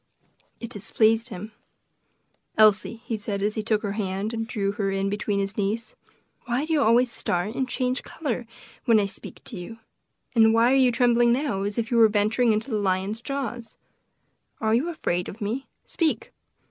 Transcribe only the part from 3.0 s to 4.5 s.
he said, as he took her hand and